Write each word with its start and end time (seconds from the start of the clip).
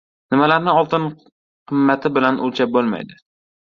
Nimalarni 0.35 0.73
oltin 0.79 1.05
qimmati 1.27 2.15
bilan 2.19 2.45
o‘lchab 2.49 2.77
bo‘lmaydi. 2.79 3.25